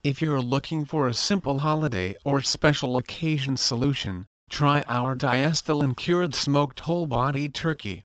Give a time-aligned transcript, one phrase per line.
[0.03, 5.97] If you're looking for a simple holiday or special occasion solution, try our Diestel and
[5.97, 8.05] cured smoked whole body turkey.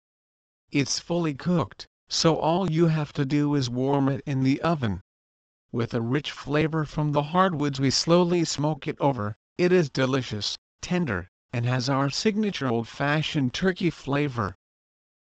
[0.69, 5.01] It's fully cooked, so all you have to do is warm it in the oven.
[5.71, 10.55] With a rich flavor from the hardwoods we slowly smoke it over, it is delicious,
[10.81, 14.53] tender, and has our signature old-fashioned turkey flavor.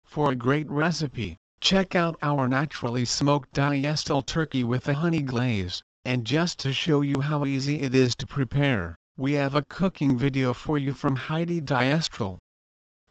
[0.05, 5.83] For a great recipe, check out our naturally smoked Diestel turkey with a honey glaze,
[6.05, 10.19] and just to show you how easy it is to prepare, we have a cooking
[10.19, 12.39] video for you from Heidi Diestel.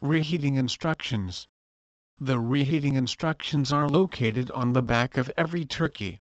[0.00, 1.48] Reheating instructions
[2.20, 6.20] The reheating instructions are located on the back of every turkey.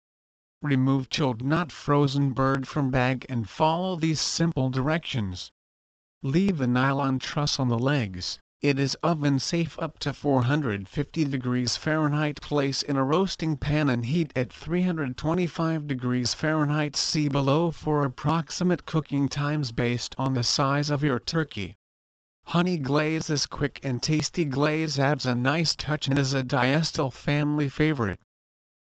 [0.61, 5.52] Remove chilled not frozen bird from bag and follow these simple directions.
[6.23, 8.38] Leave the nylon truss on the legs.
[8.60, 12.43] It is oven safe up to 450 degrees Fahrenheit.
[12.43, 16.95] Place in a roasting pan and heat at 325 degrees Fahrenheit.
[16.95, 21.79] See below for approximate cooking times based on the size of your turkey.
[22.45, 27.10] Honey glaze is quick and tasty glaze adds a nice touch and is a Diestel
[27.10, 28.21] family favorite.